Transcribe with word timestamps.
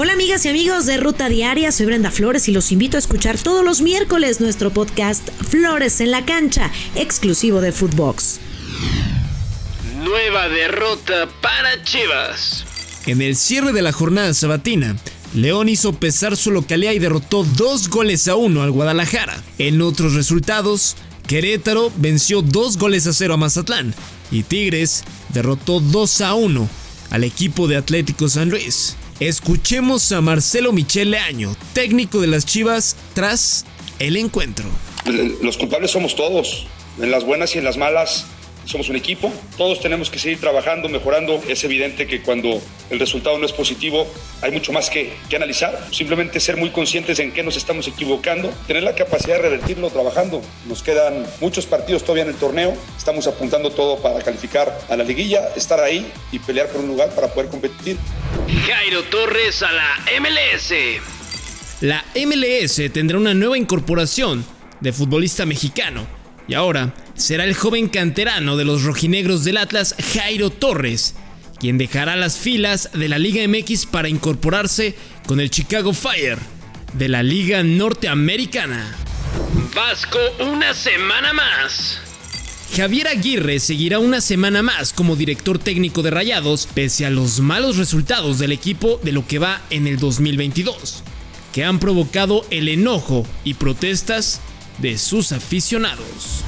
Hola 0.00 0.12
amigas 0.12 0.44
y 0.44 0.48
amigos 0.48 0.86
de 0.86 0.96
Ruta 0.96 1.28
Diaria, 1.28 1.72
soy 1.72 1.86
Brenda 1.86 2.12
Flores 2.12 2.48
y 2.48 2.52
los 2.52 2.70
invito 2.70 2.96
a 2.96 3.00
escuchar 3.00 3.36
todos 3.36 3.64
los 3.64 3.80
miércoles 3.80 4.40
nuestro 4.40 4.70
podcast 4.70 5.28
Flores 5.50 6.00
en 6.00 6.12
la 6.12 6.24
cancha, 6.24 6.70
exclusivo 6.94 7.60
de 7.60 7.72
Footbox. 7.72 8.38
Nueva 10.04 10.48
derrota 10.50 11.28
para 11.42 11.82
Chivas. 11.82 12.64
En 13.06 13.20
el 13.20 13.34
cierre 13.34 13.72
de 13.72 13.82
la 13.82 13.90
jornada 13.90 14.32
sabatina, 14.34 14.94
León 15.34 15.68
hizo 15.68 15.92
pesar 15.94 16.36
su 16.36 16.52
localidad 16.52 16.92
y 16.92 17.00
derrotó 17.00 17.42
dos 17.42 17.88
goles 17.88 18.28
a 18.28 18.36
uno 18.36 18.62
al 18.62 18.70
Guadalajara. 18.70 19.42
En 19.58 19.82
otros 19.82 20.14
resultados, 20.14 20.94
Querétaro 21.26 21.90
venció 21.96 22.40
dos 22.42 22.78
goles 22.78 23.08
a 23.08 23.12
cero 23.12 23.34
a 23.34 23.36
Mazatlán 23.36 23.92
y 24.30 24.44
Tigres 24.44 25.02
derrotó 25.30 25.80
2 25.80 26.20
a 26.20 26.34
1 26.34 26.68
al 27.10 27.24
equipo 27.24 27.66
de 27.66 27.76
Atlético 27.76 28.28
San 28.28 28.48
Luis. 28.48 28.94
Escuchemos 29.20 30.12
a 30.12 30.20
Marcelo 30.20 30.72
Michele 30.72 31.18
Año, 31.18 31.56
técnico 31.72 32.20
de 32.20 32.28
las 32.28 32.46
Chivas, 32.46 32.94
tras 33.14 33.64
el 33.98 34.16
encuentro. 34.16 34.64
Los 35.42 35.56
culpables 35.56 35.90
somos 35.90 36.14
todos, 36.14 36.68
en 37.00 37.10
las 37.10 37.24
buenas 37.24 37.56
y 37.56 37.58
en 37.58 37.64
las 37.64 37.76
malas 37.76 38.26
somos 38.68 38.90
un 38.90 38.96
equipo, 38.96 39.32
todos 39.56 39.80
tenemos 39.80 40.10
que 40.10 40.18
seguir 40.18 40.38
trabajando, 40.40 40.88
mejorando. 40.90 41.42
Es 41.48 41.64
evidente 41.64 42.06
que 42.06 42.20
cuando 42.20 42.60
el 42.90 42.98
resultado 42.98 43.38
no 43.38 43.46
es 43.46 43.52
positivo 43.52 44.06
hay 44.42 44.50
mucho 44.50 44.72
más 44.72 44.90
que, 44.90 45.14
que, 45.30 45.36
analizar. 45.36 45.88
Simplemente 45.90 46.38
ser 46.38 46.58
muy 46.58 46.70
conscientes 46.70 47.18
en 47.18 47.32
qué 47.32 47.42
nos 47.42 47.56
estamos 47.56 47.88
equivocando, 47.88 48.52
tener 48.66 48.82
la 48.82 48.94
capacidad 48.94 49.36
de 49.36 49.42
revertirlo 49.42 49.88
trabajando. 49.88 50.42
Nos 50.66 50.82
quedan 50.82 51.24
muchos 51.40 51.64
partidos 51.64 52.02
todavía 52.02 52.24
en 52.24 52.30
el 52.30 52.36
torneo, 52.36 52.76
estamos 52.96 53.26
apuntando 53.26 53.70
todo 53.70 54.00
para 54.02 54.22
calificar 54.22 54.78
a 54.88 54.96
la 54.96 55.04
liguilla, 55.04 55.48
estar 55.56 55.80
ahí 55.80 56.06
y 56.30 56.38
pelear 56.38 56.68
por 56.68 56.82
un 56.82 56.88
lugar 56.88 57.08
para 57.14 57.28
poder 57.28 57.48
competir. 57.48 57.96
Jairo 58.66 59.02
Torres 59.04 59.62
a 59.62 59.72
la 59.72 59.96
MLS. 60.20 60.74
La 61.80 62.04
MLS 62.14 62.92
tendrá 62.92 63.16
una 63.16 63.32
nueva 63.32 63.56
incorporación 63.56 64.44
de 64.80 64.92
futbolista 64.92 65.46
mexicano 65.46 66.06
y 66.46 66.54
ahora 66.54 66.92
será 67.18 67.44
el 67.44 67.54
joven 67.54 67.88
canterano 67.88 68.56
de 68.56 68.64
los 68.64 68.84
rojinegros 68.84 69.44
del 69.44 69.58
Atlas, 69.58 69.94
Jairo 70.14 70.50
Torres, 70.50 71.14
quien 71.58 71.76
dejará 71.76 72.16
las 72.16 72.38
filas 72.38 72.90
de 72.94 73.08
la 73.08 73.18
Liga 73.18 73.46
MX 73.46 73.86
para 73.86 74.08
incorporarse 74.08 74.94
con 75.26 75.40
el 75.40 75.50
Chicago 75.50 75.92
Fire 75.92 76.38
de 76.94 77.08
la 77.08 77.22
Liga 77.22 77.62
Norteamericana. 77.62 78.96
Vasco 79.74 80.18
una 80.40 80.72
semana 80.72 81.32
más. 81.32 82.00
Javier 82.76 83.08
Aguirre 83.08 83.60
seguirá 83.60 83.98
una 83.98 84.20
semana 84.20 84.62
más 84.62 84.92
como 84.92 85.16
director 85.16 85.58
técnico 85.58 86.02
de 86.02 86.10
Rayados 86.10 86.68
pese 86.72 87.06
a 87.06 87.10
los 87.10 87.40
malos 87.40 87.76
resultados 87.76 88.38
del 88.38 88.52
equipo 88.52 89.00
de 89.02 89.12
lo 89.12 89.26
que 89.26 89.38
va 89.38 89.62
en 89.70 89.86
el 89.86 89.98
2022, 89.98 91.02
que 91.52 91.64
han 91.64 91.80
provocado 91.80 92.46
el 92.50 92.68
enojo 92.68 93.26
y 93.42 93.54
protestas 93.54 94.40
de 94.78 94.98
sus 94.98 95.32
aficionados. 95.32 96.44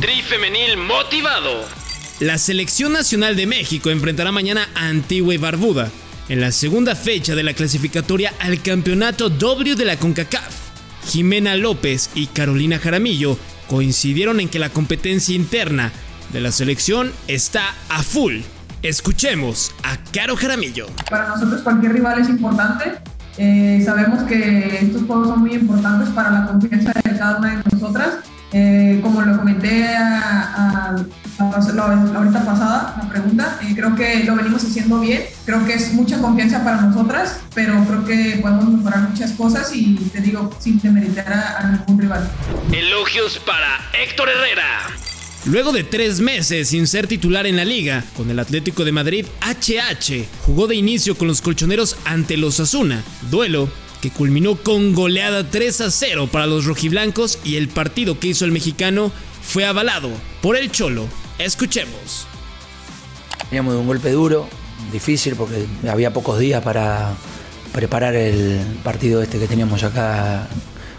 Tri 0.00 0.22
femenil 0.22 0.76
motivado. 0.76 1.64
La 2.20 2.38
selección 2.38 2.92
nacional 2.92 3.36
de 3.36 3.46
México 3.46 3.90
enfrentará 3.90 4.32
mañana 4.32 4.68
a 4.74 4.88
Antigua 4.88 5.34
y 5.34 5.38
Barbuda 5.38 5.90
en 6.28 6.40
la 6.40 6.52
segunda 6.52 6.94
fecha 6.94 7.34
de 7.34 7.42
la 7.42 7.54
clasificatoria 7.54 8.32
al 8.38 8.62
campeonato 8.62 9.28
W 9.28 9.74
de 9.74 9.84
la 9.84 9.96
CONCACAF. 9.96 10.54
Jimena 11.06 11.56
López 11.56 12.10
y 12.14 12.26
Carolina 12.28 12.78
Jaramillo 12.78 13.38
coincidieron 13.68 14.40
en 14.40 14.48
que 14.48 14.58
la 14.58 14.70
competencia 14.70 15.34
interna 15.34 15.92
de 16.32 16.40
la 16.40 16.52
selección 16.52 17.12
está 17.28 17.74
a 17.88 18.02
full. 18.02 18.40
Escuchemos 18.82 19.74
a 19.82 19.96
Caro 20.12 20.36
Jaramillo. 20.36 20.86
Para 21.08 21.28
nosotros 21.28 21.62
cualquier 21.62 21.92
rival 21.92 22.20
es 22.20 22.28
importante. 22.28 22.92
Eh, 23.36 23.82
sabemos 23.84 24.22
que 24.24 24.78
estos 24.80 25.02
juegos 25.02 25.28
son 25.28 25.40
muy 25.40 25.54
importantes 25.54 26.08
para 26.10 26.30
la 26.30 26.46
confianza 26.46 26.92
de 26.92 27.18
cada 27.18 27.38
una 27.38 27.56
de 27.56 27.62
nosotras. 27.72 28.18
Eh, 28.52 28.83
comenté 29.64 29.86
a, 29.94 30.96
a, 31.38 31.56
a, 31.56 31.72
la, 31.72 32.18
ahorita 32.18 32.44
pasada, 32.44 32.96
la 33.02 33.08
pregunta, 33.08 33.58
eh, 33.62 33.72
creo 33.74 33.94
que 33.94 34.24
lo 34.24 34.36
venimos 34.36 34.62
haciendo 34.64 35.00
bien, 35.00 35.24
creo 35.44 35.64
que 35.64 35.74
es 35.74 35.92
mucha 35.94 36.18
confianza 36.18 36.62
para 36.62 36.82
nosotras, 36.82 37.40
pero 37.54 37.82
creo 37.84 38.04
que 38.04 38.38
podemos 38.42 38.68
mejorar 38.68 39.08
muchas 39.08 39.32
cosas 39.32 39.70
y 39.74 39.94
te 40.12 40.20
digo, 40.20 40.54
sin 40.58 40.80
demeritar 40.80 41.32
a, 41.32 41.58
a 41.58 41.70
ningún 41.70 41.98
rival. 41.98 42.30
Elogios 42.72 43.38
para 43.38 43.80
Héctor 44.02 44.28
Herrera. 44.28 44.68
Luego 45.46 45.72
de 45.72 45.84
tres 45.84 46.20
meses 46.20 46.68
sin 46.68 46.86
ser 46.86 47.06
titular 47.06 47.46
en 47.46 47.56
la 47.56 47.64
liga, 47.64 48.02
con 48.16 48.30
el 48.30 48.38
Atlético 48.38 48.84
de 48.84 48.92
Madrid, 48.92 49.26
HH 49.42 50.26
jugó 50.46 50.66
de 50.66 50.76
inicio 50.76 51.16
con 51.16 51.28
los 51.28 51.42
colchoneros 51.42 51.96
ante 52.04 52.36
los 52.36 52.60
Asuna, 52.60 53.02
duelo 53.30 53.68
que 54.00 54.10
culminó 54.10 54.56
con 54.56 54.92
goleada 54.92 55.48
3 55.48 55.80
a 55.80 55.90
0 55.90 56.28
para 56.30 56.46
los 56.46 56.66
rojiblancos 56.66 57.38
y 57.42 57.56
el 57.56 57.68
partido 57.68 58.20
que 58.20 58.28
hizo 58.28 58.44
el 58.44 58.52
mexicano 58.52 59.10
fue 59.44 59.64
avalado 59.64 60.10
por 60.42 60.56
el 60.56 60.70
Cholo. 60.70 61.06
Escuchemos. 61.38 62.26
Teníamos 63.48 63.74
un 63.74 63.86
golpe 63.86 64.10
duro, 64.10 64.48
difícil 64.92 65.36
porque 65.36 65.66
había 65.88 66.12
pocos 66.12 66.38
días 66.38 66.62
para 66.62 67.12
preparar 67.72 68.14
el 68.14 68.60
partido 68.82 69.22
este 69.22 69.38
que 69.38 69.46
teníamos 69.46 69.82
acá 69.82 70.48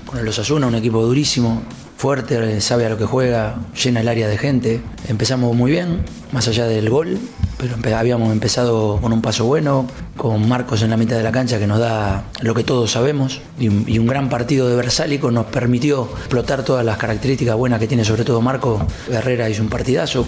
con 0.06 0.20
el 0.20 0.28
Osasuna, 0.28 0.68
un 0.68 0.76
equipo 0.76 1.02
durísimo, 1.02 1.64
fuerte, 1.98 2.62
sabe 2.62 2.86
a 2.86 2.90
lo 2.90 2.98
que 2.98 3.06
juega, 3.06 3.56
llena 3.84 4.02
el 4.02 4.08
área 4.08 4.28
de 4.28 4.38
gente. 4.38 4.82
Empezamos 5.08 5.56
muy 5.56 5.72
bien, 5.72 6.06
más 6.32 6.48
allá 6.48 6.66
del 6.66 6.90
gol, 6.90 7.18
pero 7.58 7.76
habíamos 7.98 8.32
empezado 8.32 9.00
con 9.02 9.12
un 9.12 9.22
paso 9.22 9.46
bueno, 9.46 9.88
con 10.26 10.50
Marcos 10.50 10.82
en 10.82 10.90
la 10.90 10.98
mitad 10.98 11.18
de 11.18 11.22
la 11.22 11.32
cancha 11.32 11.60
que 11.60 11.68
nos 11.68 11.78
da 11.78 12.32
lo 12.42 12.56
que 12.56 12.64
todos 12.64 12.90
sabemos, 12.90 13.42
y, 13.60 13.66
y 13.94 14.00
un 14.00 14.08
gran 14.08 14.28
partido 14.28 14.68
de 14.68 14.76
Versálico 14.76 15.30
nos 15.30 15.46
permitió 15.46 16.10
explotar 16.18 16.66
todas 16.66 16.84
las 16.84 16.98
características 16.98 17.56
buenas 17.56 17.80
que 17.80 17.86
tiene 17.86 18.04
sobre 18.04 18.24
todo 18.24 18.42
Marco. 18.42 18.88
Herrera 19.08 19.48
hizo 19.52 19.62
un 19.62 19.70
partidazo. 19.70 20.26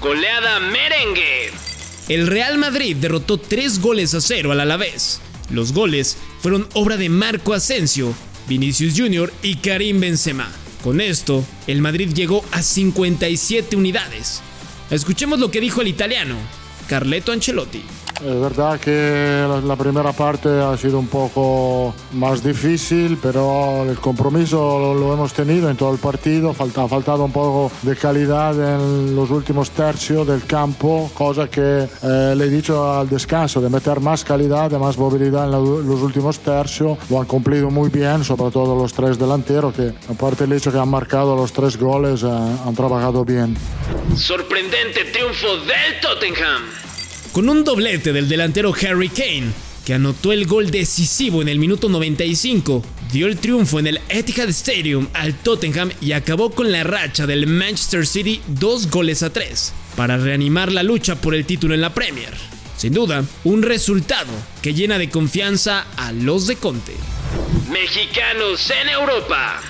Goleada 0.00 0.60
merengue. 0.60 1.50
El 2.08 2.28
Real 2.28 2.58
Madrid 2.58 2.96
derrotó 2.96 3.36
3 3.36 3.80
goles 3.80 4.14
a 4.14 4.20
0 4.20 4.52
al 4.52 4.60
Alavés. 4.60 5.20
Los 5.50 5.72
goles 5.72 6.16
fueron 6.38 6.68
obra 6.74 6.96
de 6.96 7.08
Marco 7.08 7.54
Asensio, 7.54 8.14
Vinicius 8.46 8.94
Jr. 8.96 9.32
y 9.42 9.56
Karim 9.56 9.98
Benzema. 9.98 10.48
Con 10.84 11.00
esto, 11.00 11.44
el 11.66 11.82
Madrid 11.82 12.12
llegó 12.14 12.44
a 12.52 12.62
57 12.62 13.74
unidades. 13.74 14.42
Escuchemos 14.92 15.40
lo 15.40 15.50
que 15.50 15.60
dijo 15.60 15.80
el 15.80 15.88
italiano, 15.88 16.36
Carleto 16.86 17.32
Ancelotti. 17.32 17.82
Es 18.22 18.40
verdad 18.40 18.78
que 18.80 19.46
la 19.64 19.76
primera 19.76 20.12
parte 20.12 20.48
ha 20.48 20.76
sido 20.76 20.98
un 20.98 21.08
poco 21.08 21.94
más 22.12 22.42
difícil, 22.42 23.18
pero 23.20 23.84
el 23.88 23.98
compromiso 23.98 24.94
lo 24.94 25.12
hemos 25.12 25.32
tenido 25.32 25.68
en 25.68 25.76
todo 25.76 25.92
el 25.92 25.98
partido. 25.98 26.50
Ha 26.50 26.88
faltado 26.88 27.24
un 27.24 27.32
poco 27.32 27.72
de 27.82 27.96
calidad 27.96 28.54
en 28.54 29.16
los 29.16 29.30
últimos 29.30 29.70
tercios 29.70 30.26
del 30.26 30.46
campo, 30.46 31.10
cosa 31.12 31.48
que 31.50 31.86
eh, 32.02 32.34
le 32.36 32.44
he 32.44 32.48
dicho 32.48 32.98
al 32.98 33.08
descanso, 33.08 33.60
de 33.60 33.68
meter 33.68 34.00
más 34.00 34.24
calidad, 34.24 34.70
de 34.70 34.78
más 34.78 34.96
movilidad 34.96 35.44
en 35.46 35.86
los 35.86 36.00
últimos 36.00 36.38
tercios. 36.38 36.96
Lo 37.10 37.20
han 37.20 37.26
cumplido 37.26 37.70
muy 37.70 37.90
bien, 37.90 38.24
sobre 38.24 38.50
todo 38.50 38.76
los 38.76 38.94
tres 38.94 39.18
delanteros, 39.18 39.74
que 39.74 39.92
aparte 40.08 40.46
del 40.46 40.56
hecho 40.56 40.70
que 40.72 40.78
han 40.78 40.88
marcado 40.88 41.36
los 41.36 41.52
tres 41.52 41.76
goles, 41.76 42.22
eh, 42.22 42.28
han 42.28 42.74
trabajado 42.74 43.24
bien. 43.24 43.56
Sorprendente 44.16 45.04
triunfo 45.12 45.56
del 45.58 46.00
Tottenham 46.00 46.83
con 47.34 47.48
un 47.48 47.64
doblete 47.64 48.12
del 48.12 48.28
delantero 48.28 48.72
Harry 48.72 49.08
Kane, 49.08 49.50
que 49.84 49.92
anotó 49.92 50.32
el 50.32 50.46
gol 50.46 50.70
decisivo 50.70 51.42
en 51.42 51.48
el 51.48 51.58
minuto 51.58 51.88
95, 51.88 52.84
dio 53.10 53.26
el 53.26 53.38
triunfo 53.38 53.80
en 53.80 53.88
el 53.88 54.00
Etihad 54.08 54.48
Stadium 54.50 55.08
al 55.14 55.34
Tottenham 55.34 55.90
y 56.00 56.12
acabó 56.12 56.50
con 56.50 56.70
la 56.70 56.84
racha 56.84 57.26
del 57.26 57.48
Manchester 57.48 58.06
City 58.06 58.40
dos 58.46 58.88
goles 58.88 59.24
a 59.24 59.30
tres, 59.30 59.72
para 59.96 60.16
reanimar 60.16 60.70
la 60.70 60.84
lucha 60.84 61.16
por 61.16 61.34
el 61.34 61.44
título 61.44 61.74
en 61.74 61.80
la 61.80 61.92
Premier. 61.92 62.32
Sin 62.76 62.94
duda, 62.94 63.24
un 63.42 63.62
resultado 63.62 64.30
que 64.62 64.72
llena 64.72 64.96
de 64.96 65.10
confianza 65.10 65.86
a 65.96 66.12
los 66.12 66.46
de 66.46 66.54
Conte. 66.54 66.94
Mexicanos 67.68 68.70
en 68.80 68.90
Europa. 68.90 69.60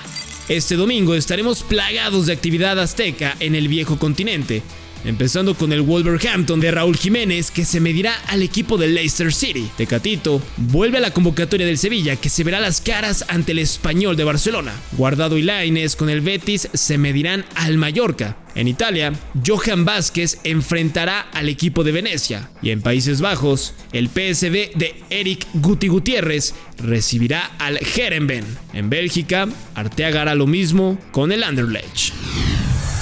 Este 0.49 0.75
domingo 0.75 1.15
estaremos 1.15 1.63
plagados 1.63 2.27
de 2.27 2.33
actividad 2.33 2.79
azteca 2.79 3.35
en 3.39 3.55
el 3.55 3.69
viejo 3.69 3.97
continente, 3.97 4.61
empezando 5.05 5.55
con 5.55 5.71
el 5.71 5.81
Wolverhampton 5.81 6.59
de 6.59 6.71
Raúl 6.71 6.97
Jiménez 6.97 7.51
que 7.51 7.65
se 7.65 7.79
medirá 7.79 8.13
al 8.27 8.41
equipo 8.41 8.77
de 8.77 8.87
Leicester 8.87 9.33
City. 9.33 9.69
Tecatito 9.77 10.41
vuelve 10.57 10.97
a 10.97 11.01
la 11.01 11.11
convocatoria 11.11 11.65
del 11.65 11.77
Sevilla 11.77 12.15
que 12.15 12.29
se 12.29 12.43
verá 12.43 12.59
las 12.59 12.81
caras 12.81 13.25
ante 13.27 13.53
el 13.53 13.59
español 13.59 14.17
de 14.17 14.23
Barcelona. 14.23 14.73
Guardado 14.93 15.37
y 15.37 15.43
Laines 15.43 15.95
con 15.95 16.09
el 16.09 16.21
Betis 16.21 16.69
se 16.73 16.97
medirán 16.97 17.45
al 17.55 17.77
Mallorca. 17.77 18.37
En 18.55 18.69
Italia, 18.69 19.11
Johan 19.45 19.83
Vázquez 19.83 20.39
enfrentará 20.45 21.19
al 21.33 21.49
equipo 21.49 21.83
de 21.83 21.91
Venecia. 21.91 22.49
Y 22.61 22.69
en 22.69 22.81
Países 22.81 23.19
Bajos, 23.19 23.73
el 23.91 24.07
PSV 24.07 24.75
de 24.75 24.95
Eric 25.09 25.45
Guti 25.55 25.89
Gutiérrez 25.89 26.55
recibirá 26.77 27.51
al 27.59 27.77
Herenben. 27.77 28.45
En 28.73 28.89
Bélgica, 28.89 29.49
Arteaga 29.75 30.21
hará 30.21 30.35
lo 30.35 30.47
mismo 30.47 30.97
con 31.11 31.33
el 31.33 31.43
Anderlecht. 31.43 32.13